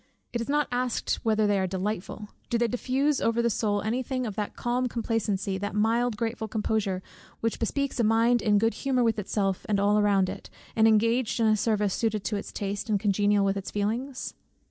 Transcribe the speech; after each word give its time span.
it 0.33 0.41
is 0.41 0.49
not 0.49 0.67
asked 0.71 1.19
whether 1.21 1.45
they 1.45 1.59
are 1.59 1.67
delightful. 1.67 2.29
Do 2.49 2.57
they 2.57 2.67
diffuse 2.67 3.21
over 3.21 3.39
the 3.39 3.51
soul 3.51 3.83
any 3.83 4.01
thing 4.01 4.25
of 4.25 4.33
that 4.33 4.55
calm 4.55 4.87
complacency, 4.87 5.59
that 5.59 5.75
mild 5.75 6.13
and 6.13 6.17
grateful 6.17 6.47
composure, 6.47 7.03
which 7.39 7.59
bespeaks 7.59 7.99
a 7.99 8.03
mind 8.03 8.41
in 8.41 8.57
good 8.57 8.73
humour 8.73 9.03
with 9.03 9.19
itself 9.19 9.63
and 9.69 9.79
all 9.79 9.99
around 9.99 10.27
it, 10.27 10.49
and 10.75 10.87
engaged 10.87 11.39
in 11.39 11.45
a 11.45 11.55
service 11.55 11.93
suited 11.93 12.23
to 12.23 12.35
its 12.35 12.51
taste, 12.51 12.89
and 12.89 12.99
congenial 12.99 13.45
with 13.45 13.57
its 13.57 13.69
feelings? 13.69 14.33